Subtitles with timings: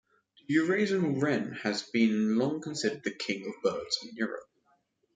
[0.47, 4.49] The Eurasian wren has been long considered "the king of birds" in Europe.